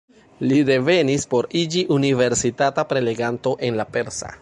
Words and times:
Li 0.51 0.55
revenis 0.69 1.27
por 1.35 1.49
iĝi 1.61 1.85
universitata 1.99 2.89
preleganto 2.95 3.57
en 3.69 3.83
la 3.83 3.91
persa. 3.97 4.39